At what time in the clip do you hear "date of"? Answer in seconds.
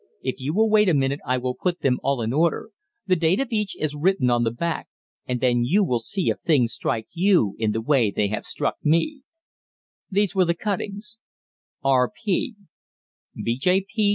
3.15-3.49